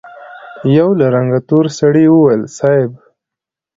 يوه 0.75 0.93
له 0.99 1.07
رنګه 1.15 1.39
تور 1.47 1.65
سړي 1.79 2.05
وويل: 2.09 2.41
صېب! 2.57 2.91